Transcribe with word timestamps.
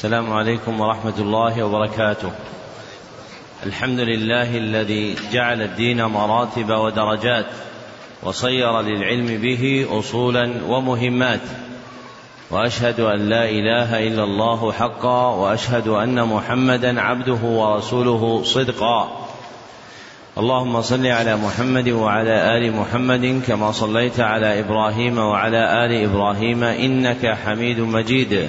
السلام 0.00 0.32
عليكم 0.32 0.80
ورحمة 0.80 1.18
الله 1.18 1.62
وبركاته. 1.62 2.30
الحمد 3.66 4.00
لله 4.00 4.56
الذي 4.56 5.16
جعل 5.32 5.62
الدين 5.62 6.04
مراتب 6.04 6.70
ودرجات 6.70 7.46
وصير 8.22 8.80
للعلم 8.80 9.26
به 9.26 9.86
أصولا 9.90 10.52
ومهمات. 10.68 11.40
وأشهد 12.50 13.00
أن 13.00 13.28
لا 13.28 13.44
إله 13.44 14.08
إلا 14.08 14.24
الله 14.24 14.72
حقا 14.72 15.34
وأشهد 15.34 15.88
أن 15.88 16.28
محمدا 16.28 17.00
عبده 17.00 17.42
ورسوله 17.44 18.42
صدقا. 18.44 19.26
اللهم 20.38 20.82
صل 20.82 21.06
على 21.06 21.36
محمد 21.36 21.88
وعلى 21.88 22.56
آل 22.56 22.72
محمد 22.72 23.42
كما 23.46 23.72
صليت 23.72 24.20
على 24.20 24.60
إبراهيم 24.60 25.18
وعلى 25.18 25.84
آل 25.84 26.04
إبراهيم 26.04 26.64
إنك 26.64 27.36
حميد 27.44 27.80
مجيد 27.80 28.48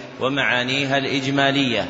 ومعانيها 0.21 0.97
الإجمالية 0.97 1.85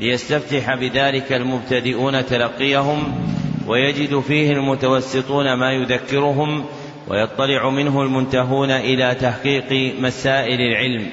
ليستفتح 0.00 0.74
بذلك 0.74 1.32
المبتدئون 1.32 2.26
تلقيهم 2.26 3.28
ويجد 3.66 4.20
فيه 4.20 4.52
المتوسطون 4.52 5.54
ما 5.54 5.72
يذكرهم 5.72 6.64
ويطلع 7.08 7.70
منه 7.70 8.02
المنتهون 8.02 8.70
إلى 8.70 9.14
تحقيق 9.14 9.94
مسائل 10.00 10.60
العلم. 10.60 11.10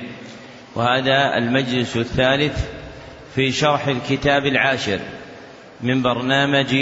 وهذا 0.75 1.37
المجلس 1.37 1.97
الثالث 1.97 2.65
في 3.35 3.51
شرح 3.51 3.87
الكتاب 3.87 4.45
العاشر 4.45 4.99
من 5.81 6.01
برنامج 6.01 6.75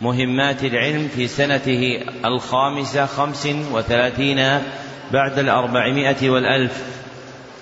مهمات 0.00 0.64
العلم 0.64 1.08
في 1.08 1.26
سنته 1.26 2.00
الخامسة 2.24 3.06
خمس 3.06 3.46
وثلاثين 3.72 4.36
بعد 5.12 5.38
الأربعمائة 5.38 6.30
والألف. 6.30 7.03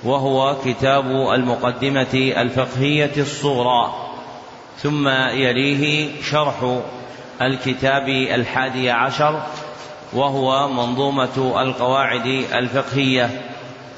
وهو 0.04 0.56
كتاب 0.64 1.04
المقدمة 1.34 2.32
الفقهية 2.36 3.12
الصغرى 3.16 3.94
ثم 4.78 5.08
يليه 5.08 6.08
شرح 6.22 6.80
الكتاب 7.42 8.08
الحادي 8.08 8.90
عشر 8.90 9.42
وهو 10.12 10.68
منظومة 10.68 11.62
القواعد 11.62 12.26
الفقهية 12.54 13.30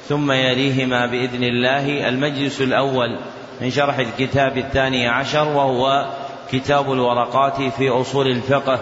ثم 0.09 0.31
يليهما 0.31 1.05
بإذن 1.05 1.43
الله 1.43 2.09
المجلس 2.09 2.61
الأول 2.61 3.19
من 3.61 3.71
شرح 3.71 3.99
الكتاب 3.99 4.57
الثاني 4.57 5.07
عشر 5.07 5.47
وهو 5.47 6.05
كتاب 6.51 6.93
الورقات 6.93 7.61
في 7.61 7.89
أصول 7.89 8.27
الفقه 8.27 8.79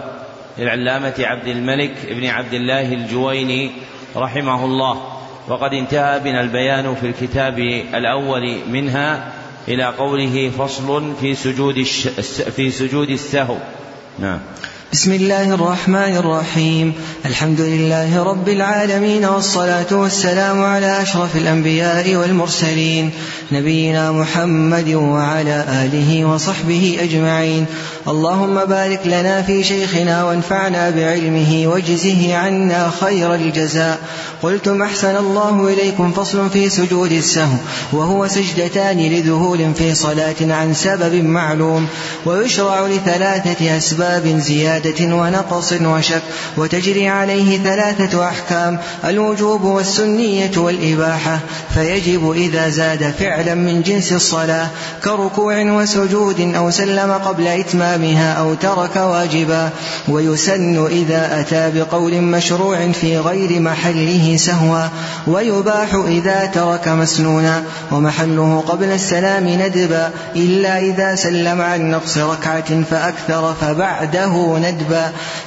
للعلامة 0.58 1.14
عبد 1.18 1.46
الملك 1.46 1.94
بن 2.10 2.26
عبد 2.26 2.54
الله 2.54 2.92
الجويني 2.92 3.70
رحمه 4.16 4.64
الله. 4.64 5.13
وقد 5.48 5.74
انتهى 5.74 6.20
بنا 6.20 6.40
البيان 6.40 6.94
في 6.94 7.06
الكتاب 7.06 7.58
الأول 7.94 8.58
منها 8.68 9.32
إلى 9.68 9.84
قوله 9.84 10.50
فصل 10.58 11.14
في 11.20 11.34
سجود 11.34 11.82
في 12.56 12.70
سجود 12.70 13.10
السهو. 13.10 13.56
نعم. 14.18 14.38
بسم 14.94 15.12
الله 15.12 15.54
الرحمن 15.54 16.16
الرحيم. 16.16 16.92
الحمد 17.26 17.60
لله 17.60 18.22
رب 18.22 18.48
العالمين 18.48 19.24
والصلاة 19.24 19.90
والسلام 19.92 20.62
على 20.62 21.02
أشرف 21.02 21.36
الأنبياء 21.36 22.14
والمرسلين 22.14 23.10
نبينا 23.52 24.12
محمد 24.12 24.88
وعلى 24.88 25.64
آله 25.68 26.24
وصحبه 26.24 26.98
أجمعين. 27.00 27.66
اللهم 28.08 28.64
بارك 28.64 29.00
لنا 29.06 29.42
في 29.42 29.64
شيخنا 29.64 30.24
وانفعنا 30.24 30.90
بعلمه 30.90 31.66
واجزه 31.66 32.36
عنا 32.36 32.90
خير 33.00 33.34
الجزاء. 33.34 33.98
قلتم 34.42 34.82
أحسن 34.82 35.16
الله 35.16 35.68
إليكم 35.68 36.12
فصل 36.12 36.50
في 36.50 36.70
سجود 36.70 37.12
السهو 37.12 37.56
وهو 37.92 38.28
سجدتان 38.28 38.98
لذهول 38.98 39.74
في 39.74 39.94
صلاة 39.94 40.40
عن 40.40 40.74
سبب 40.74 41.14
معلوم 41.14 41.86
ويشرع 42.26 42.86
لثلاثة 42.86 43.76
أسباب 43.76 44.26
زيادة 44.26 44.83
ونقص 45.00 45.72
وشك 45.72 46.22
وتجري 46.56 47.08
عليه 47.08 47.58
ثلاثة 47.58 48.28
أحكام 48.28 48.78
الوجوب 49.04 49.64
والسنية 49.64 50.50
والإباحة. 50.56 51.38
فيجب 51.74 52.30
إذا 52.30 52.68
زاد 52.68 53.14
فعلا 53.18 53.54
من 53.54 53.82
جنس 53.82 54.12
الصلاة 54.12 54.66
كركوع 55.04 55.62
وسجود 55.62 56.54
أو 56.56 56.70
سلم 56.70 57.12
قبل 57.12 57.46
إتمامها 57.46 58.32
أو 58.32 58.54
ترك 58.54 58.96
واجبا. 58.96 59.70
ويسن 60.08 60.86
إذا 60.86 61.40
أتى 61.40 61.70
بقول 61.74 62.22
مشروع 62.22 62.92
في 62.92 63.18
غير 63.18 63.60
محله 63.60 64.36
سهوا. 64.36 64.88
ويباح 65.26 65.94
إذا 66.06 66.46
ترك 66.46 66.88
مسنونا. 66.88 67.62
ومحله 67.92 68.64
قبل 68.68 68.90
السلام 68.90 69.48
ندبا 69.48 70.10
إلا 70.36 70.78
إذا 70.78 71.14
سلم 71.14 71.60
عن 71.60 71.90
نقص 71.90 72.18
ركعة 72.18 72.82
فأكثر 72.90 73.54
فبعده 73.60 74.58
ندبا. 74.58 74.73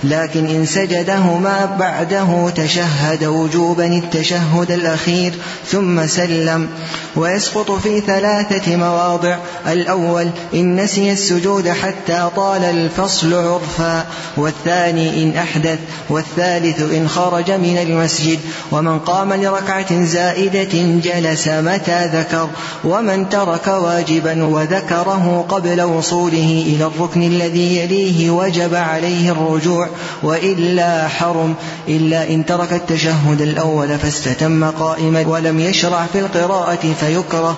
لكن 0.04 0.46
إن 0.46 0.66
سجدهما 0.66 1.76
بعده 1.80 2.50
تشهد 2.56 3.24
وجوبا 3.24 3.86
التشهد 3.86 4.72
الأخير 4.72 5.34
ثم 5.68 6.08
سلم. 6.08 6.70
ويسقط 7.16 7.72
في 7.72 8.02
ثلاثة 8.02 8.76
مواضع. 8.76 9.38
الأول 9.68 10.30
إن 10.54 10.76
نسي 10.76 11.12
السجود 11.12 11.70
حتى 11.70 12.30
طال 12.36 12.64
الفصل 12.64 13.34
عرفا. 13.34 14.06
والثاني 14.38 15.24
إن 15.24 15.38
أحدث. 15.38 15.80
والثالث 16.10 16.82
إن 16.82 17.10
خرج 17.10 17.52
من 17.52 17.78
المسجد. 17.78 18.40
ومن 18.72 19.00
قام 19.00 19.34
لركعة 19.34 20.04
زائدة 20.04 21.00
جلس 21.04 21.48
متى 21.48 22.08
ذكر. 22.14 22.50
ومن 22.84 23.30
ترك 23.30 23.68
واجبا 23.68 24.44
وذكره 24.44 25.46
قبل 25.50 25.82
وصوله 25.82 26.64
إلى 26.68 26.86
الركن 26.86 27.24
الذي 27.24 27.78
يليه 27.78 28.30
وجب 28.30 28.76
عليه 28.76 29.07
الرجوع 29.08 29.90
وإلا 30.24 31.08
حرم 31.08 31.56
إلا 31.88 32.30
إن 32.30 32.46
ترك 32.46 32.74
التشهد 32.74 33.42
الأول 33.42 34.00
فاستتم 34.00 34.72
قائما 34.72 35.28
ولم 35.28 35.60
يشرع 35.60 36.06
في 36.14 36.20
القراءة 36.20 36.94
فيكره. 37.00 37.58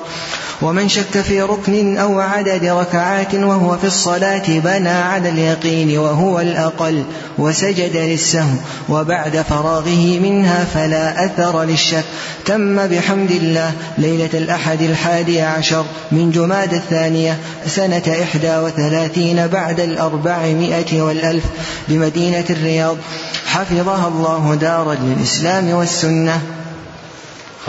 ومن 0.62 0.90
شك 0.90 1.22
في 1.22 1.42
ركن 1.42 1.98
أو 1.98 2.20
عدد 2.20 2.66
ركعات 2.66 3.36
وهو 3.36 3.78
في 3.78 3.88
الصلاة 3.88 4.44
بنى 4.48 4.90
على 4.90 5.30
اليقين 5.30 5.98
وهو 5.98 6.40
الأقل 6.40 7.04
وسجد 7.38 7.98
للسهو 7.98 8.58
وبعد 8.90 9.46
فراغه 9.50 10.20
منها 10.20 10.66
فلا 10.74 11.26
أثر 11.26 11.64
للشك. 11.64 12.04
تم 12.46 12.88
بحمد 12.88 13.32
الله 13.32 13.72
ليلة 13.98 14.30
الأحد 14.34 14.82
الحادي 14.82 15.42
عشر 15.42 15.86
من 16.12 16.32
جماد 16.32 16.74
الثانية 16.74 17.38
سنة 17.68 18.04
إحدى 18.24 18.58
وثلاثين 18.58 19.48
بعد 19.48 19.80
الأربعمائة 19.80 21.02
والألف 21.02 21.44
بمدينة 21.88 22.46
الرياض. 22.50 22.98
حفظها 23.46 24.08
الله 24.08 24.58
دارا 24.62 24.96
للإسلام 24.96 25.70
والسنة. 25.70 26.59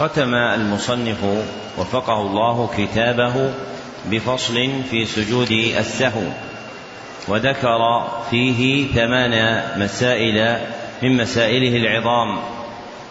ختم 0.01 0.35
المصنف 0.35 1.23
وفقه 1.77 2.21
الله 2.21 2.69
كتابه 2.77 3.53
بفصل 4.11 4.69
في 4.89 5.05
سجود 5.05 5.51
السهو 5.51 6.21
وذكر 7.27 8.07
فيه 8.29 8.87
ثمان 8.87 9.63
مسائل 9.77 10.57
من 11.03 11.17
مسائله 11.17 11.75
العظام. 11.77 12.39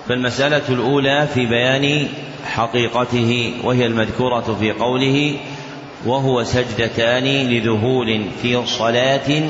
فالمسألة 0.09 0.63
الأولى 0.69 1.29
في 1.35 1.47
بيان 1.47 2.09
حقيقته 2.45 3.55
وهي 3.65 3.87
المذكورة 3.87 4.57
في 4.61 4.73
قوله 4.73 5.37
وهو 6.07 6.45
سجدتان 6.45 7.25
لذهول 7.25 8.25
في 8.43 8.67
صلاة 8.67 9.43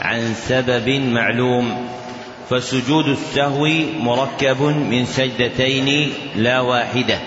عن 0.00 0.34
سبب 0.34 0.88
معلوم 0.88 1.88
فسجود 2.50 3.08
السهو 3.08 3.68
مركب 4.00 4.62
من 4.62 5.04
سجدتين 5.04 6.12
لا 6.36 6.60
واحدة 6.60 7.18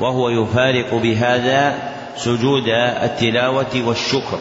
وهو 0.00 0.28
يفارق 0.28 0.94
بهذا 0.94 1.92
سجود 2.16 2.68
التلاوة 3.02 3.82
والشكر 3.86 4.38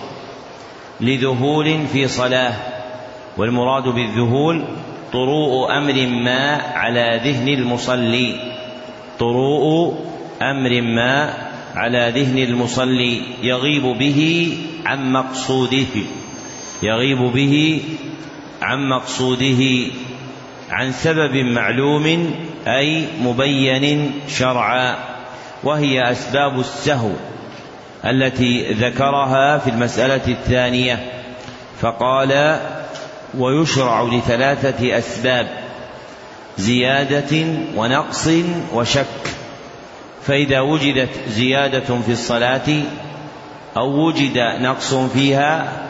لذهول 1.02 1.88
في 1.88 2.08
صلاة 2.08 2.54
والمراد 3.38 3.84
بالذهول 3.84 4.66
طروء 5.14 5.78
أمر 5.78 6.08
ما 6.08 6.56
على 6.56 7.22
ذهن 7.24 7.48
المصلي 7.48 8.36
طروء 9.20 9.96
أمر 10.42 10.82
ما 10.82 11.34
على 11.76 12.12
ذهن 12.16 12.38
المصلي 12.38 13.22
يغيب 13.44 13.84
به 13.84 14.52
عن 14.86 15.12
مقصوده 15.12 15.96
يغيب 16.84 17.18
به 17.18 17.82
عن 18.62 18.90
مقصوده 18.90 19.92
عن 20.70 20.92
سبب 20.92 21.36
معلوم 21.36 22.36
أي 22.68 23.08
مبين 23.22 24.12
شرعا 24.28 24.96
وهي 25.64 26.12
أسباب 26.12 26.60
السهو 26.60 27.12
التي 28.06 28.74
ذكرها 28.74 29.58
في 29.58 29.70
المسألة 29.70 30.28
الثانية. 30.28 31.12
فقال 31.82 32.60
ويشرع 33.38 34.04
لثلاثة 34.04 34.98
أسباب 34.98 35.48
زيادة 36.58 37.46
ونقص 37.76 38.30
وشك. 38.74 39.06
فإذا 40.28 40.60
وجدت 40.60 41.10
زيادة 41.28 42.00
في 42.06 42.12
الصلاة 42.12 42.82
أو 43.78 44.08
وجد 44.08 44.38
نقص 44.38 44.94
فيها 44.94 45.87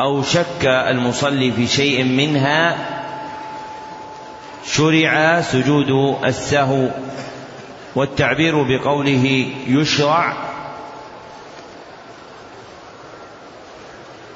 أو 0.00 0.22
شك 0.22 0.64
المصلي 0.64 1.52
في 1.52 1.66
شيء 1.66 2.04
منها 2.04 2.76
شرع 4.66 5.40
سجود 5.40 6.18
السهو 6.24 6.88
والتعبير 7.94 8.62
بقوله 8.62 9.46
يشرع 9.68 10.32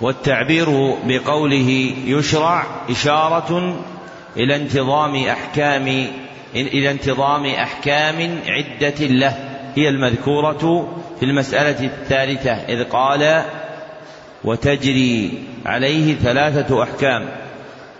والتعبير 0.01 0.95
بقوله 1.05 1.95
يشرع 2.07 2.67
إشارة 2.91 3.81
إلى 4.37 4.57
انتظام 4.57 5.25
أحكام 5.25 6.07
إلى 6.55 6.91
انتظام 6.91 7.47
أحكام 7.47 8.41
عدة 8.47 9.07
له 9.07 9.59
هي 9.77 9.89
المذكورة 9.89 10.89
في 11.21 11.25
المسألة 11.25 11.87
الثالثة 11.87 12.53
إذ 12.53 12.85
قال 12.85 13.45
وتجري 14.45 15.45
عليه 15.67 16.15
ثلاثة 16.15 16.83
أحكام 16.83 17.29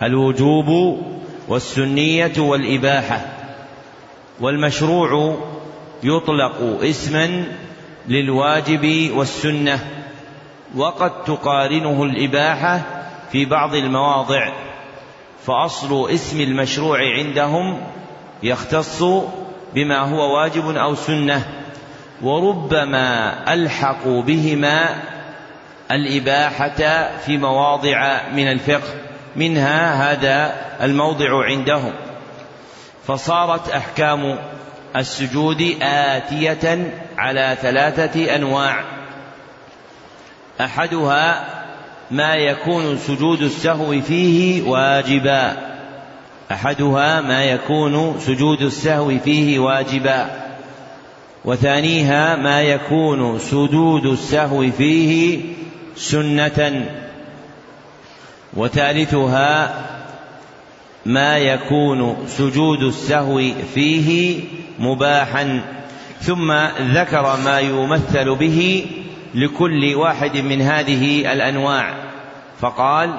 الوجوب 0.03 0.99
والسنية 1.47 2.33
والإباحة. 2.37 3.25
والمشروع 4.39 5.37
يطلق 6.03 6.79
اسما 6.81 7.45
للواجب 8.07 9.11
والسنة 9.15 9.79
وقد 10.75 11.23
تقارنه 11.23 12.03
الإباحة 12.03 12.81
في 13.31 13.45
بعض 13.45 13.75
المواضع. 13.75 14.53
فأصل 15.45 16.09
اسم 16.09 16.41
المشروع 16.41 16.99
عندهم 17.17 17.81
يختص 18.43 19.03
بما 19.75 19.99
هو 19.99 20.37
واجب 20.37 20.75
أو 20.75 20.95
سنة 20.95 21.45
وربما 22.21 23.53
ألحقوا 23.53 24.21
بهما 24.21 25.03
الإباحة 25.91 27.09
في 27.25 27.37
مواضع 27.37 28.21
من 28.33 28.51
الفقه 28.51 28.93
منها 29.35 30.11
هذا 30.11 30.55
الموضع 30.81 31.45
عندهم. 31.45 31.93
فصارت 33.07 33.69
أحكام 33.69 34.39
السجود 34.95 35.77
آتية 35.81 36.93
على 37.17 37.57
ثلاثة 37.61 38.35
أنواع. 38.35 38.83
أحدها 40.61 41.45
ما 42.11 42.35
يكون 42.35 42.97
سجود 42.97 43.41
السهو 43.41 44.01
فيه 44.01 44.69
واجبا. 44.69 45.57
أحدها 46.51 47.21
ما 47.21 47.43
يكون 47.43 48.19
سجود 48.19 48.61
السهو 48.61 49.19
فيه 49.19 49.59
واجبا. 49.59 50.43
وثانيها 51.45 52.35
ما 52.35 52.61
يكون 52.61 53.39
سجود 53.39 54.05
السهو 54.05 54.71
فيه 54.71 55.41
سنة 55.95 56.85
وثالثها 58.53 59.75
ما 61.05 61.37
يكون 61.37 62.17
سجود 62.27 62.83
السهو 62.83 63.41
فيه 63.73 64.39
مباحا 64.79 65.61
ثم 66.21 66.51
ذكر 66.79 67.37
ما 67.45 67.59
يمثل 67.59 68.35
به 68.35 68.85
لكل 69.35 69.95
واحد 69.95 70.37
من 70.37 70.61
هذه 70.61 71.33
الأنواع 71.33 71.93
فقال 72.61 73.13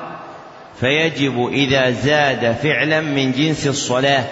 فيجب 0.81 1.49
إذا 1.53 1.91
زاد 1.91 2.53
فعلا 2.53 3.01
من 3.01 3.33
جنس 3.33 3.67
الصلاة 3.67 4.25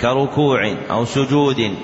كركوع 0.00 0.76
أو 0.90 1.04
سجود 1.04 1.74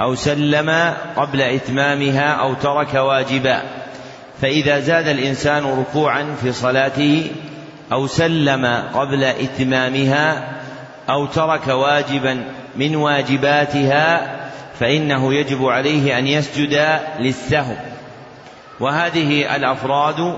أو 0.00 0.14
سلم 0.14 0.94
قبل 1.16 1.40
إتمامها 1.40 2.28
أو 2.32 2.54
ترك 2.54 2.94
واجبا. 2.94 3.62
فإذا 4.42 4.80
زاد 4.80 5.08
الإنسان 5.08 5.64
ركوعا 5.64 6.36
في 6.42 6.52
صلاته 6.52 7.30
أو 7.92 8.06
سلم 8.06 8.66
قبل 8.94 9.24
إتمامها 9.24 10.48
أو 11.10 11.26
ترك 11.26 11.68
واجبا 11.68 12.44
من 12.76 12.96
واجباتها 12.96 14.36
فإنه 14.80 15.34
يجب 15.34 15.64
عليه 15.64 16.18
أن 16.18 16.26
يسجد 16.26 17.00
للسهو. 17.20 17.74
وهذه 18.80 19.56
الأفراد 19.56 20.36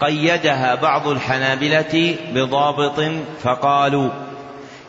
قيدها 0.00 0.74
بعض 0.74 1.08
الحنابلة 1.08 2.16
بضابط 2.32 3.00
فقالوا 3.42 4.10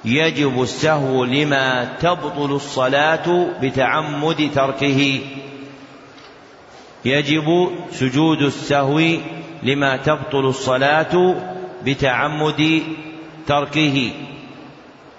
يجب 0.06 0.62
السهو 0.62 1.25
لما 1.25 1.86
تبطل 2.02 2.52
الصلاة 2.52 3.48
بتعمد 3.62 4.52
تركه. 4.56 5.22
يجب 7.06 7.69
سجود 7.92 8.42
السهو 8.42 9.02
لما 9.64 9.97
تبطل 9.97 10.45
الصلاة 10.45 11.35
بتعمد 11.83 12.83
تركه. 13.47 14.12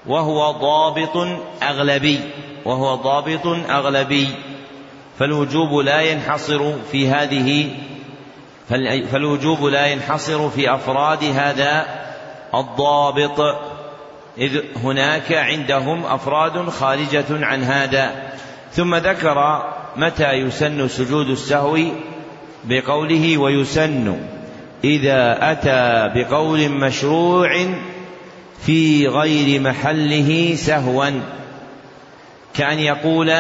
وهو 0.07 0.51
ضابط 0.51 1.17
أغلبي 1.63 2.21
وهو 2.65 2.95
ضابط 2.95 3.47
أغلبي. 3.71 4.29
فالوجوب 5.19 5.79
لا 5.79 6.01
ينحصر 6.01 6.73
في 6.93 7.09
هذه 7.09 7.71
فالوجوب 9.13 9.65
لا 9.65 9.87
ينحصر 9.87 10.51
في 10.51 10.75
أفراد 10.75 11.25
هذا 11.25 11.87
الضابط. 12.55 13.41
إذ 14.39 14.61
هناك 14.77 15.33
عندهم 15.33 16.07
أفراد 16.07 16.69
خارجة 16.69 17.47
عن 17.47 17.63
هذا. 17.63 18.33
ثم 18.73 18.95
ذكر 18.95 19.63
متى 19.97 20.33
يسن 20.33 20.89
سجود 20.89 21.29
السهو 21.29 21.79
بقوله 22.65 23.39
ويسن؟ 23.39 24.21
إذا 24.85 25.39
أتى 25.53 26.13
بقول 26.15 26.69
مشروع 26.69 27.67
في 28.67 29.09
غير 29.09 29.61
محله 29.61 30.55
سهوا. 30.55 31.11
كأن 32.55 32.79
يقول 32.79 33.33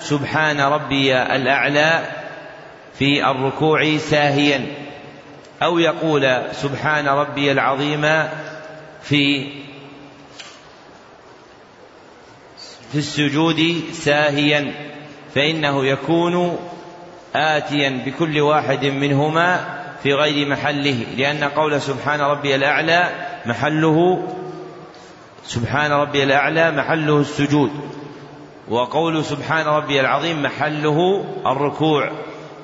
سبحان 0.00 0.60
ربي 0.60 1.16
الأعلى 1.22 2.04
في 2.98 3.30
الركوع 3.30 3.96
ساهيا. 3.96 4.66
أو 5.62 5.78
يقول 5.78 6.42
سبحان 6.52 7.08
ربي 7.08 7.52
العظيم 7.52 8.02
في 9.02 9.48
في 12.92 12.98
السجود 12.98 13.82
ساهيا. 13.92 14.72
فإنه 15.34 15.86
يكون 15.86 16.58
آتيا 17.34 18.02
بكل 18.06 18.40
واحد 18.40 18.84
منهما 18.84 19.60
في 20.02 20.14
غير 20.14 20.48
محله 20.48 21.06
لأن 21.16 21.44
قول 21.44 21.80
سبحان 21.80 22.20
ربي 22.20 22.54
الأعلى 22.54 23.10
محله 23.46 24.28
سبحان 25.44 25.92
ربي 25.92 26.22
الأعلى 26.22 26.70
محله 26.70 27.20
السجود 27.20 27.70
وقول 28.68 29.24
سبحان 29.24 29.66
ربي 29.66 30.00
العظيم 30.00 30.42
محله 30.42 31.24
الركوع 31.46 32.10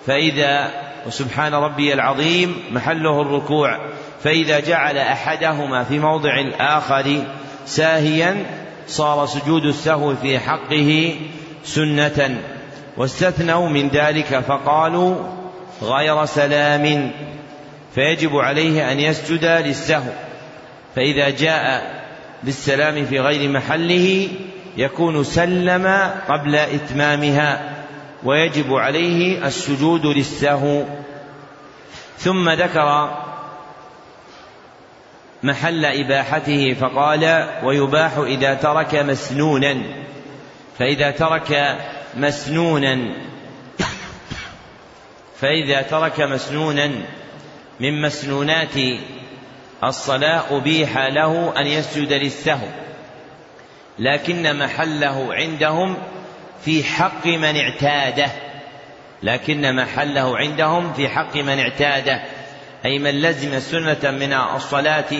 فإذا 0.06 0.70
وسبحان 1.06 1.54
ربي 1.54 1.94
العظيم 1.94 2.56
محله 2.70 3.20
الركوع 3.22 3.78
فإذا 4.24 4.60
جعل 4.60 4.98
أحدهما 4.98 5.84
في 5.84 5.98
موضع 5.98 6.40
الآخر 6.40 7.22
ساهيا 7.66 8.46
صار 8.86 9.26
سجود 9.26 9.64
السهو 9.64 10.14
في 10.14 10.38
حقه 10.38 11.16
سنة. 11.64 12.40
واستثنوا 12.96 13.68
من 13.68 13.88
ذلك 13.88 14.38
فقالوا 14.38 15.16
غير 15.82 16.24
سلام 16.24 17.12
فيجب 17.94 18.36
عليه 18.36 18.92
أن 18.92 19.00
يسجد 19.00 19.44
للسهو. 19.44 20.10
فإذا 20.96 21.30
جاء 21.30 21.82
بالسلام 22.42 23.04
في 23.04 23.20
غير 23.20 23.50
محله 23.50 24.28
يكون 24.76 25.24
سلم 25.24 26.10
قبل 26.28 26.54
إتمامها 26.54 27.72
ويجب 28.24 28.74
عليه 28.74 29.46
السجود 29.46 30.06
للسهو. 30.06 30.84
ثم 32.18 32.50
ذكر 32.50 33.18
محل 35.42 35.84
إباحته 35.84 36.74
فقال 36.80 37.48
ويباح 37.64 38.18
إذا 38.18 38.54
ترك 38.54 38.94
مسنونا. 38.94 39.76
فإذا 40.78 41.10
ترك 41.10 41.78
مسنونا. 42.16 43.16
فإذا 45.40 45.82
ترك 45.82 46.20
مسنونا 46.20 46.90
من 47.80 48.02
مسنونات 48.02 48.74
الصلاة 49.84 50.56
أبيح 50.56 50.98
له 50.98 51.52
أن 51.56 51.66
يسجد 51.66 52.12
للسهو. 52.12 52.66
لكن 53.98 54.58
محله 54.58 55.34
عندهم 55.34 55.96
في 56.64 56.84
حق 56.84 57.26
من 57.26 57.56
اعتاده. 57.56 58.30
لكن 59.22 59.76
محله 59.76 60.36
عندهم 60.36 60.92
في 60.92 61.08
حق 61.08 61.36
من 61.36 61.58
اعتاده. 61.58 62.22
أي 62.84 62.98
من 62.98 63.10
لزم 63.10 63.60
سنة 63.60 64.10
من 64.10 64.32
الصلاة 64.32 65.12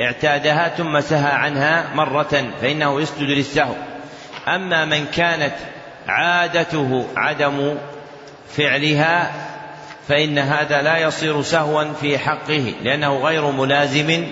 اعتادها 0.00 0.68
ثم 0.68 1.00
سهى 1.00 1.32
عنها 1.32 1.94
مرة 1.94 2.52
فإنه 2.60 3.00
يسجد 3.00 3.28
للسهو. 3.28 3.74
أما 4.48 4.84
من 4.84 5.06
كانت 5.06 5.54
عادته 6.08 7.06
عدم 7.16 7.76
فعلها 8.56 9.32
فإن 10.08 10.38
هذا 10.38 10.82
لا 10.82 10.98
يصير 10.98 11.42
سهوا 11.42 11.84
في 12.00 12.18
حقه 12.18 12.74
لأنه 12.82 13.16
غير 13.16 13.50
ملازم 13.50 14.26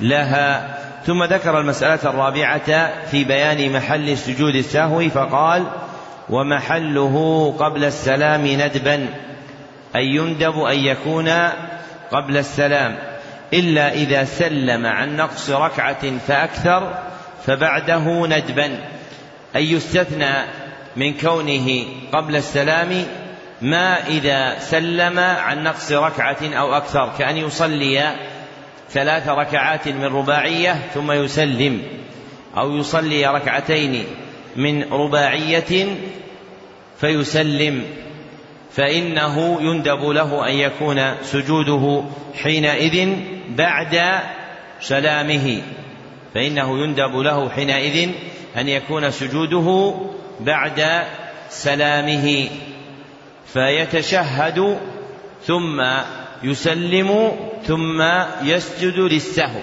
لها. 0.00 0.78
ثم 1.06 1.24
ذكر 1.24 1.60
المسألة 1.60 2.10
الرابعة 2.10 2.90
في 3.10 3.24
بيان 3.24 3.72
محل 3.72 4.18
سجود 4.18 4.54
السهو 4.54 5.08
فقال 5.08 5.66
ومحله 6.30 7.54
قبل 7.58 7.84
السلام 7.84 8.46
ندبا 8.46 9.08
أي 9.96 10.06
يندب 10.06 10.58
أن 10.58 10.78
يكون 10.78 11.28
قبل 12.10 12.36
السلام 12.36 12.98
إلا 13.52 13.92
إذا 13.92 14.24
سلم 14.24 14.86
عن 14.86 15.16
نقص 15.16 15.50
ركعة 15.50 16.18
فأكثر 16.28 16.94
فبعده 17.46 18.26
ندبا 18.26 18.78
أي 19.56 19.72
يستثنى 19.72 20.34
من 20.96 21.14
كونه 21.14 21.84
قبل 22.12 22.36
السلام 22.36 23.04
ما 23.62 24.06
إذا 24.06 24.58
سلم 24.58 25.18
عن 25.18 25.64
نقص 25.64 25.92
ركعة 25.92 26.38
أو 26.42 26.76
أكثر 26.76 27.12
كأن 27.18 27.36
يصلي 27.36 28.16
ثلاث 28.90 29.28
ركعات 29.28 29.88
من 29.88 30.04
رباعية 30.04 30.72
ثم 30.94 31.12
يسلم 31.12 31.82
أو 32.56 32.76
يصلي 32.76 33.26
ركعتين 33.26 34.04
من 34.56 34.92
رباعية 34.92 35.86
فيسلم. 37.00 37.84
فإنه 38.72 39.58
يندب 39.60 40.04
له 40.04 40.48
أن 40.48 40.54
يكون 40.54 41.14
سجوده 41.22 42.04
حينئذ 42.42 43.16
بعد 43.48 44.20
سلامه. 44.80 45.62
فإنه 46.34 46.84
يندب 46.84 47.16
له 47.16 47.48
حينئذ 47.48 48.10
أن 48.56 48.68
يكون 48.68 49.10
سجوده 49.10 49.94
بعد 50.40 51.04
سلامه 51.50 52.48
فيتشهد 53.52 54.78
ثم 55.46 55.82
يسلم 56.42 57.32
ثم 57.66 58.02
يسجد 58.42 58.98
للسهو. 58.98 59.60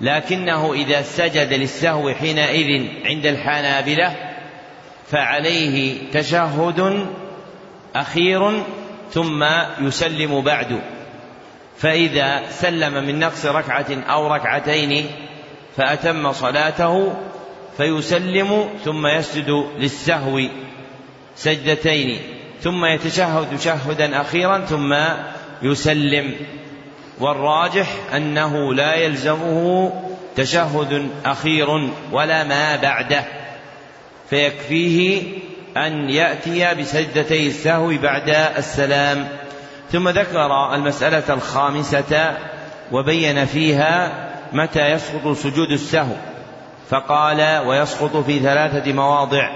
لكنه 0.00 0.72
إذا 0.72 1.02
سجد 1.02 1.52
للسهو 1.52 2.10
حينئذ 2.14 2.88
عند 3.04 3.26
الحنابلة 3.26 4.16
فعليه 5.10 5.98
تشهد 6.12 7.06
أخير 7.96 8.62
ثم 9.12 9.44
يسلم 9.80 10.40
بعد. 10.40 10.80
فإذا 11.78 12.42
سلم 12.50 13.04
من 13.04 13.18
نقص 13.18 13.46
ركعة 13.46 13.86
أو 14.08 14.34
ركعتين 14.34 15.06
فأتم 15.76 16.32
صلاته 16.32 17.14
فيسلم 17.76 18.70
ثم 18.84 19.06
يسجد 19.06 19.66
للسهو 19.78 20.40
سجدتين 21.36 22.20
ثم 22.62 22.84
يتشهد 22.84 23.58
تشهدا 23.58 24.20
أخيرا 24.20 24.58
ثم 24.58 24.94
يسلم. 25.62 26.34
والراجح 27.20 27.88
أنه 28.16 28.74
لا 28.74 28.94
يلزمه 28.94 29.92
تشهد 30.36 31.08
أخير 31.24 31.90
ولا 32.12 32.44
ما 32.44 32.76
بعده. 32.76 33.24
فيكفيه 34.30 35.22
أن 35.76 36.10
يأتي 36.10 36.74
بسجدتي 36.74 37.46
السهو 37.46 37.88
بعد 38.02 38.30
السلام. 38.58 39.28
ثم 39.92 40.08
ذكر 40.08 40.74
المسألة 40.74 41.34
الخامسة 41.34 42.36
وبين 42.92 43.44
فيها 43.44 44.12
متى 44.52 44.90
يسقط 44.90 45.36
سجود 45.36 45.70
السهو. 45.70 46.14
فقال 46.90 47.66
ويسقط 47.66 48.16
في 48.16 48.38
ثلاثة 48.38 48.92
مواضع. 48.92 49.50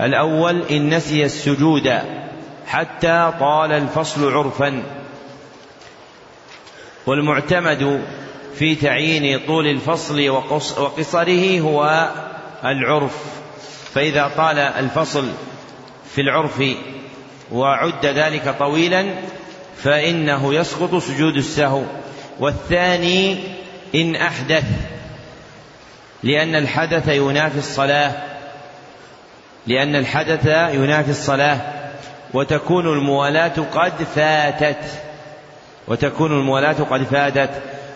الأول 0.00 0.62
إن 0.62 0.94
نسي 0.94 1.24
السجود 1.24 1.98
حتى 2.66 3.32
طال 3.40 3.72
الفصل 3.72 4.32
عرفا. 4.32 4.82
والمعتمد 7.06 8.04
في 8.54 8.74
تعيين 8.74 9.40
طول 9.46 9.66
الفصل 9.66 10.28
وقصره 10.28 11.60
هو 11.60 12.10
العرف. 12.64 13.16
فإذا 13.94 14.30
طال 14.36 14.58
الفصل 14.58 15.28
في 16.14 16.20
العرف 16.20 16.62
وعد 17.52 18.06
ذلك 18.06 18.56
طويلا 18.58 19.14
فإنه 19.82 20.54
يسقط 20.54 20.94
سجود 20.94 21.36
السهو. 21.36 21.82
والثاني 22.40 23.38
إن 23.94 24.16
أحدث 24.16 24.64
لأن 26.22 26.56
الحدث 26.56 27.08
ينافي 27.08 27.58
الصلاة. 27.58 28.12
لأن 29.66 29.96
الحدث 29.96 30.46
ينافي 30.74 31.10
الصلاة. 31.10 31.58
وتكون 32.34 32.86
الموالاة 32.86 33.52
قد 33.72 34.02
فاتت. 34.14 34.84
وتكون 35.88 36.32
الموالاة 36.32 36.72
قد 36.90 37.02
فاتت. 37.02 37.50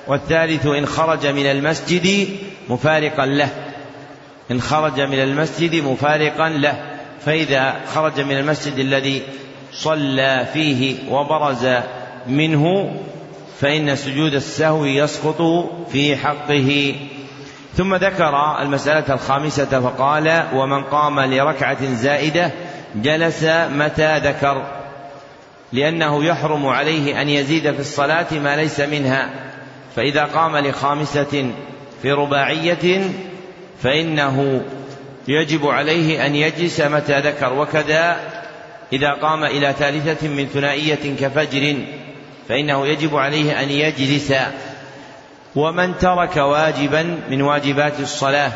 والثالث 0.06 0.66
إن 0.66 0.86
خرج 0.86 1.26
من 1.26 1.46
المسجد 1.46 2.28
مفارقا 2.68 3.26
له. 3.26 3.48
إن 4.50 4.60
خرج 4.60 5.00
من 5.00 5.22
المسجد 5.22 5.74
مفارقا 5.74 6.48
له. 6.48 6.82
فإذا 7.20 7.74
خرج 7.94 8.20
من 8.20 8.38
المسجد 8.38 8.78
الذي 8.78 9.22
صلى 9.72 10.46
فيه 10.52 11.10
وبرز 11.10 11.66
منه 12.26 12.94
فإن 13.60 13.96
سجود 13.96 14.34
السهو 14.34 14.84
يسقط 14.84 15.70
في 15.92 16.16
حقه. 16.16 16.94
ثم 17.76 17.94
ذكر 17.94 18.58
المسألة 18.62 19.14
الخامسة 19.14 19.80
فقال 19.80 20.42
ومن 20.54 20.82
قام 20.84 21.20
لركعة 21.20 21.94
زائدة 21.94 22.50
جلس 22.94 23.44
متى 23.70 24.18
ذكر؟ 24.18 24.62
لأنه 25.72 26.24
يحرم 26.24 26.66
عليه 26.66 27.22
أن 27.22 27.28
يزيد 27.28 27.72
في 27.72 27.80
الصلاة 27.80 28.26
ما 28.32 28.56
ليس 28.56 28.80
منها. 28.80 29.30
فإذا 29.96 30.24
قام 30.24 30.56
لخامسة 30.56 31.50
في 32.02 32.12
رباعية 32.12 33.10
فإنه 33.82 34.62
يجب 35.28 35.66
عليه 35.66 36.26
أن 36.26 36.34
يجلس 36.34 36.80
متى 36.80 37.20
ذكر. 37.20 37.52
وكذا 37.52 38.16
إذا 38.92 39.12
قام 39.12 39.44
إلى 39.44 39.74
ثالثة 39.78 40.28
من 40.28 40.46
ثنائية 40.46 41.16
كفجر 41.20 41.76
فإنه 42.48 42.86
يجب 42.86 43.16
عليه 43.16 43.62
أن 43.62 43.70
يجلس. 43.70 44.32
ومن 45.56 45.98
ترك 45.98 46.36
واجبا 46.36 47.20
من 47.30 47.42
واجبات 47.42 48.00
الصلاة 48.00 48.52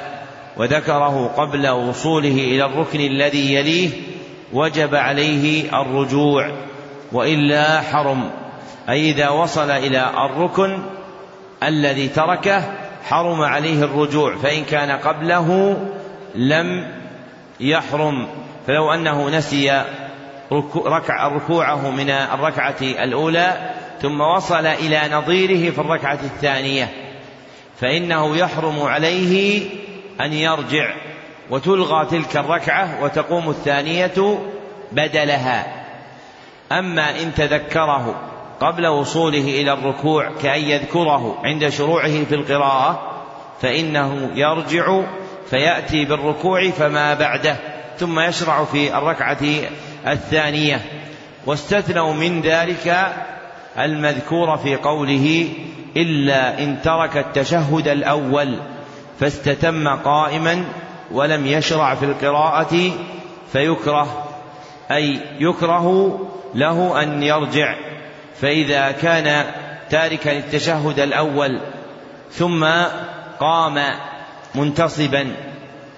وذكره 0.56 1.26
قبل 1.36 1.68
وصوله 1.68 2.28
إلى 2.28 2.64
الركن 2.64 3.00
الذي 3.00 3.54
يليه 3.54 3.90
وجب 4.52 4.94
عليه 4.94 5.80
الرجوع 5.80 6.50
وإلا 7.12 7.80
حرم. 7.80 8.30
أي 8.88 9.10
إذا 9.10 9.28
وصل 9.28 9.70
إلى 9.70 10.10
الركن 10.24 10.78
الذي 11.62 12.08
تركه 12.08 12.62
حرم 13.04 13.42
عليه 13.42 13.84
الرجوع 13.84 14.36
فإن 14.36 14.64
كان 14.64 14.90
قبله 14.90 15.76
لم 16.34 16.86
يحرم. 17.60 18.26
فلو 18.66 18.92
أنه 18.92 19.28
نسي 19.28 19.84
ركع 20.86 21.28
ركوعه 21.28 21.90
من 21.90 22.10
الركعة 22.10 22.76
الأولى 22.80 23.70
ثم 24.02 24.20
وصل 24.20 24.66
إلى 24.66 25.00
نظيره 25.12 25.70
في 25.70 25.78
الركعة 25.78 26.18
الثانية. 26.24 26.90
فإنه 27.80 28.36
يحرم 28.36 28.82
عليه 28.82 29.62
أن 30.20 30.32
يرجع 30.32 30.94
وتلغى 31.50 32.06
تلك 32.06 32.36
الركعة 32.36 33.02
وتقوم 33.02 33.50
الثانية 33.50 34.38
بدلها. 34.92 35.86
أما 36.72 37.22
إن 37.22 37.34
تذكره 37.34 38.30
قبل 38.60 38.86
وصوله 38.86 39.60
إلى 39.60 39.72
الركوع 39.72 40.30
كأن 40.42 40.60
يذكره 40.60 41.38
عند 41.44 41.68
شروعه 41.68 42.24
في 42.24 42.34
القراءة 42.34 43.10
فإنه 43.62 44.30
يرجع 44.34 45.00
فيأتي 45.50 46.04
بالركوع 46.04 46.70
فما 46.70 47.14
بعده 47.14 47.56
ثم 47.98 48.20
يشرع 48.20 48.64
في 48.64 48.98
الركعة 48.98 49.38
الثانية. 50.06 50.80
واستثنوا 51.46 52.12
من 52.12 52.40
ذلك 52.40 53.12
المذكور 53.84 54.56
في 54.56 54.76
قوله 54.76 55.48
إلا 55.96 56.62
إن 56.62 56.82
ترك 56.82 57.16
التشهد 57.16 57.88
الأول 57.88 58.58
فاستتم 59.20 59.88
قائما 59.88 60.64
ولم 61.12 61.46
يشرع 61.46 61.94
في 61.94 62.04
القراءة 62.04 62.90
فيكره 63.52 64.28
أي 64.90 65.20
يكره 65.38 66.18
له 66.54 67.02
أن 67.02 67.22
يرجع 67.22 67.74
فإذا 68.40 68.90
كان 68.90 69.44
تاركا 69.90 70.38
التشهد 70.38 71.00
الأول 71.00 71.60
ثم 72.30 72.64
قام 73.40 73.84
منتصبا 74.54 75.32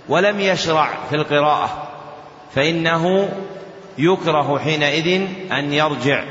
ولم 0.09 0.41
يشرع 0.41 0.89
في 1.11 1.17
القراءة 1.17 1.89
فإنه 2.55 3.29
يكره 3.99 4.59
حينئذ 4.59 5.27
أن 5.53 5.73
يرجع. 5.73 6.25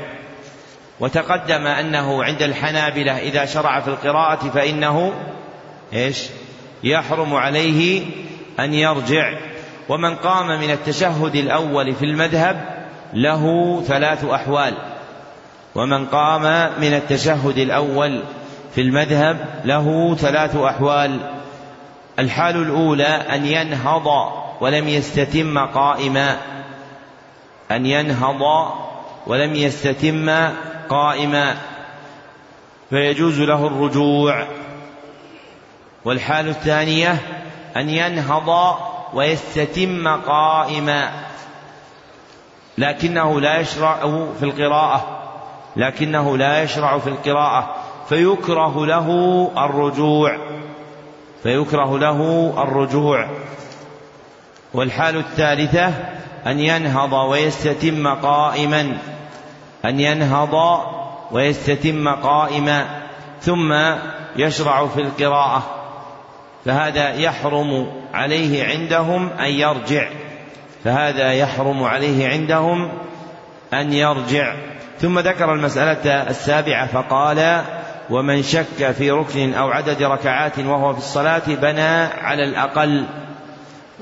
وتقدم 1.02 1.66
أنه 1.66 2.24
عند 2.24 2.42
الحنابلة 2.42 3.18
إذا 3.18 3.44
شرع 3.44 3.80
في 3.80 3.88
القراءة 3.88 4.48
فإنه 4.48 5.12
إيش؟ 5.92 6.26
يحرم 6.84 7.34
عليه 7.34 8.04
أن 8.60 8.74
يرجع. 8.74 9.34
ومن 9.88 10.14
قام 10.16 10.60
من 10.60 10.70
التشهد 10.70 11.36
الأول 11.36 11.94
في 11.94 12.04
المذهب 12.04 12.86
له 13.14 13.82
ثلاث 13.86 14.24
أحوال. 14.24 14.74
ومن 15.74 16.06
قام 16.06 16.42
من 16.80 16.94
التشهد 16.94 17.58
الأول 17.58 18.22
في 18.74 18.80
المذهب 18.80 19.46
له 19.64 20.14
ثلاث 20.14 20.56
أحوال. 20.56 21.20
الحال 22.18 22.56
الأولى 22.56 23.06
أن 23.06 23.46
ينهض 23.46 24.06
ولم 24.60 24.88
يستتم 24.88 25.58
قائما. 25.58 26.36
أن 27.70 27.86
ينهض 27.86 28.72
ولم 29.26 29.54
يستتم 29.54 30.30
قائما 30.88 31.56
فيجوز 32.90 33.40
له 33.40 33.66
الرجوع. 33.66 34.46
والحال 36.04 36.48
الثانية 36.48 37.18
أن 37.76 37.88
ينهض 37.88 38.76
ويستتم 39.14 40.08
قائما 40.08 41.10
لكنه 42.78 43.40
لا 43.40 43.60
يشرع 43.60 43.96
في 44.38 44.42
القراءة 44.42 45.18
لكنه 45.76 46.36
لا 46.36 46.62
يشرع 46.62 46.98
في 46.98 47.06
القراءة 47.06 47.74
فيكره 48.08 48.86
له 48.86 49.50
الرجوع 49.56 50.38
فيكره 51.42 51.98
له 51.98 52.52
الرجوع. 52.62 53.28
والحال 54.74 55.16
الثالثة 55.16 55.86
أن 56.46 56.60
ينهض 56.60 57.12
ويستتم 57.12 58.14
قائما. 58.14 58.98
أن 59.84 60.00
ينهض 60.00 60.80
ويستتم 61.32 62.08
قائما 62.08 62.86
ثم 63.40 63.72
يشرع 64.36 64.86
في 64.86 65.00
القراءة. 65.00 65.62
فهذا 66.64 67.14
يحرم 67.14 67.86
عليه 68.14 68.64
عندهم 68.64 69.28
أن 69.28 69.50
يرجع. 69.50 70.08
فهذا 70.84 71.32
يحرم 71.32 71.84
عليه 71.84 72.28
عندهم 72.28 72.88
أن 73.74 73.92
يرجع. 73.92 74.54
ثم 74.98 75.18
ذكر 75.18 75.54
المسألة 75.54 76.30
السابعة 76.30 76.86
فقال 76.86 77.62
ومن 78.10 78.42
شك 78.42 78.90
في 78.98 79.10
ركن 79.10 79.54
أو 79.54 79.70
عدد 79.70 80.02
ركعات 80.02 80.58
وهو 80.58 80.92
في 80.92 80.98
الصلاة 80.98 81.42
بنى 81.46 82.04
على 82.22 82.44
الأقل 82.44 83.04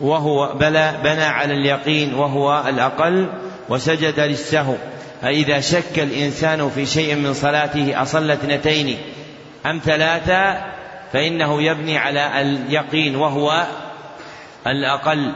وهو 0.00 0.54
بلى 0.54 0.94
بنى 1.04 1.24
على 1.24 1.54
اليقين 1.54 2.14
وهو 2.14 2.64
الأقل 2.68 3.28
وسجد 3.68 4.20
للسهو. 4.20 4.74
فإذا 5.22 5.60
شك 5.60 5.98
الإنسان 5.98 6.70
في 6.70 6.86
شيء 6.86 7.14
من 7.14 7.34
صلاته 7.34 8.02
أصلى 8.02 8.32
اثنتين 8.32 8.98
أم 9.66 9.80
ثلاثة 9.84 10.64
فإنه 11.12 11.62
يبني 11.62 11.98
على 11.98 12.40
اليقين 12.40 13.16
وهو 13.16 13.66
الأقل. 14.66 15.34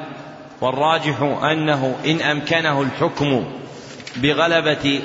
والراجح 0.60 1.20
أنه 1.42 1.96
إن 2.06 2.20
أمكنه 2.20 2.82
الحكم 2.82 3.52
بغلبة 4.16 5.02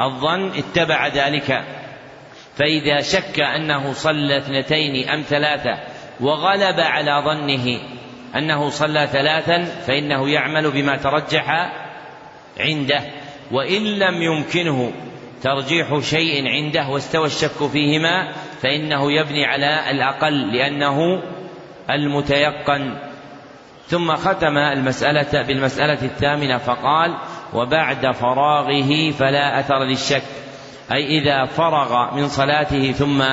الظن 0.00 0.50
اتبع 0.56 1.06
ذلك. 1.06 1.64
فإذا 2.56 3.00
شك 3.00 3.40
أنه 3.40 3.92
صلى 3.92 4.38
اثنتين 4.38 5.08
أم 5.08 5.22
ثلاثة 5.22 5.78
وغلب 6.20 6.80
على 6.80 7.22
ظنه 7.24 7.80
أنه 8.36 8.70
صلى 8.70 9.08
ثلاثا 9.12 9.64
فإنه 9.64 10.30
يعمل 10.30 10.70
بما 10.70 10.96
ترجح 10.96 11.72
عنده. 12.60 13.21
وإن 13.52 13.84
لم 13.84 14.22
يمكنه 14.22 14.92
ترجيح 15.42 15.98
شيء 15.98 16.48
عنده 16.48 16.88
واستوى 16.88 17.26
الشك 17.26 17.66
فيهما 17.72 18.32
فإنه 18.62 19.12
يبني 19.12 19.44
على 19.44 19.90
الأقل 19.90 20.52
لأنه 20.52 21.22
المتيقن. 21.90 22.98
ثم 23.86 24.16
ختم 24.16 24.58
المسألة 24.58 25.42
بالمسألة 25.42 26.02
الثامنة 26.02 26.58
فقال 26.58 27.16
وبعد 27.54 28.10
فراغه 28.10 29.10
فلا 29.10 29.60
أثر 29.60 29.84
للشك. 29.84 30.22
أي 30.92 31.18
إذا 31.18 31.44
فرغ 31.44 32.14
من 32.14 32.28
صلاته 32.28 32.92
ثم 32.92 33.24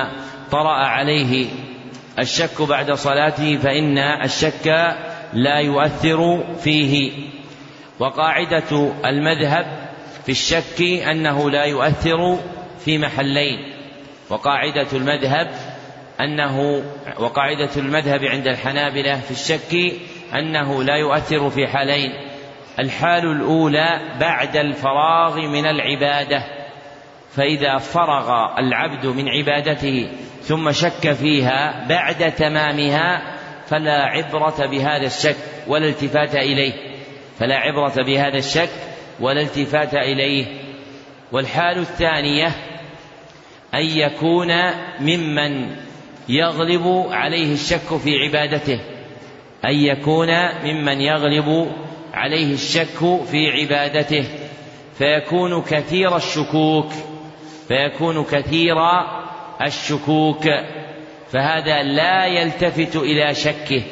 طرأ 0.50 0.76
عليه 0.76 1.48
الشك 2.18 2.62
بعد 2.62 2.92
صلاته 2.92 3.56
فإن 3.56 3.98
الشك 3.98 4.96
لا 5.32 5.58
يؤثر 5.58 6.44
فيه. 6.62 7.12
وقاعدة 7.98 8.92
المذهب 9.04 9.89
في 10.26 10.32
الشك 10.32 10.82
أنه 10.82 11.50
لا 11.50 11.64
يؤثر 11.64 12.38
في 12.84 12.98
محلين. 12.98 13.58
وقاعدة 14.30 14.86
المذهب 14.92 15.50
أنه 16.20 16.82
وقاعدة 17.18 17.70
المذهب 17.76 18.24
عند 18.24 18.46
الحنابلة 18.46 19.20
في 19.20 19.30
الشك 19.30 19.98
أنه 20.34 20.82
لا 20.82 20.96
يؤثر 20.96 21.50
في 21.50 21.66
حالين. 21.66 22.10
الحال 22.78 23.26
الأولى 23.26 24.16
بعد 24.20 24.56
الفراغ 24.56 25.36
من 25.36 25.66
العبادة. 25.66 26.44
فإذا 27.36 27.78
فرغ 27.78 28.58
العبد 28.58 29.06
من 29.06 29.28
عبادته 29.28 30.08
ثم 30.42 30.72
شك 30.72 31.12
فيها 31.12 31.86
بعد 31.88 32.32
تمامها 32.34 33.36
فلا 33.66 34.02
عبرة 34.02 34.66
بهذا 34.66 35.06
الشك 35.06 35.36
ولا 35.66 35.88
التفات 35.88 36.34
إليه. 36.34 36.72
فلا 37.38 37.56
عبرة 37.56 38.02
بهذا 38.02 38.38
الشك 38.38 38.70
ولا 39.20 39.40
التفات 39.40 39.94
إليه. 39.94 40.46
والحال 41.32 41.78
الثانية 41.78 42.46
أن 43.74 43.84
يكون 43.84 44.48
ممن 45.00 45.76
يغلب 46.28 47.06
عليه 47.10 47.52
الشك 47.52 47.96
في 48.04 48.16
عبادته. 48.16 48.80
أن 49.64 49.74
يكون 49.74 50.28
ممن 50.64 51.00
يغلب 51.00 51.72
عليه 52.14 52.54
الشك 52.54 53.24
في 53.30 53.50
عبادته. 53.50 54.24
فيكون 54.98 55.62
كثير 55.62 56.16
الشكوك. 56.16 56.92
فيكون 57.68 58.24
كثير 58.24 58.76
الشكوك. 59.62 60.44
فهذا 61.32 61.82
لا 61.82 62.26
يلتفت 62.26 62.96
إلى 62.96 63.34
شكه. 63.34 63.82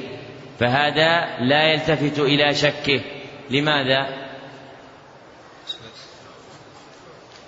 فهذا 0.60 1.28
لا 1.40 1.72
يلتفت 1.72 2.18
إلى 2.18 2.54
شكه. 2.54 3.00
لماذا؟ 3.50 4.27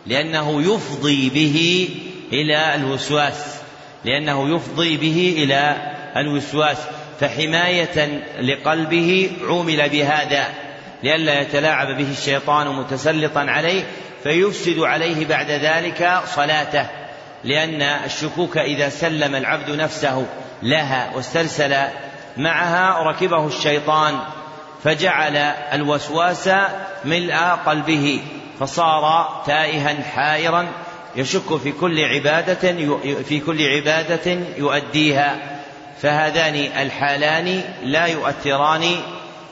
لأنه 0.06 0.62
يفضي 0.62 1.30
به 1.30 1.88
إلى 2.32 2.74
الوسواس 2.74 3.60
لأنه 4.04 4.56
يفضي 4.56 4.96
به 4.96 5.34
إلى 5.38 5.76
الوسواس 6.16 6.78
فحماية 7.20 8.22
لقلبه 8.40 9.30
عومل 9.42 9.88
بهذا 9.88 10.44
لئلا 11.02 11.40
يتلاعب 11.40 11.96
به 11.96 12.12
الشيطان 12.12 12.68
متسلطا 12.68 13.40
عليه 13.40 13.84
فيفسد 14.22 14.78
عليه 14.78 15.26
بعد 15.26 15.50
ذلك 15.50 16.20
صلاته 16.26 16.86
لأن 17.44 17.82
الشكوك 17.82 18.58
إذا 18.58 18.88
سلم 18.88 19.34
العبد 19.34 19.70
نفسه 19.70 20.26
لها 20.62 21.12
واسترسل 21.14 21.76
معها 22.36 23.02
ركبه 23.02 23.46
الشيطان 23.46 24.18
فجعل 24.84 25.36
الوسواس 25.72 26.50
ملء 27.04 27.36
قلبه. 27.66 28.20
فصار 28.60 29.42
تائها 29.46 30.02
حائرا 30.02 30.66
يشك 31.16 31.56
في 31.56 31.72
كل 31.72 32.04
عبادة 32.04 32.72
في 33.22 33.40
كل 33.40 33.68
عبادة 33.68 34.38
يؤديها. 34.56 35.36
فهذان 36.02 36.54
الحالان 36.54 37.62
لا 37.82 38.06
يؤثران 38.06 38.84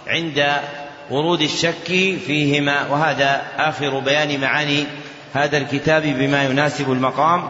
عند 0.07 0.47
ورود 1.11 1.41
الشك 1.41 1.87
فيهما. 2.27 2.87
وهذا 2.91 3.43
آخر 3.57 3.99
بيان 3.99 4.41
معاني 4.41 4.87
هذا 5.35 5.59
الكتاب 5.59 6.03
بما 6.03 6.45
يناسب 6.45 6.93
المقام. 6.93 7.45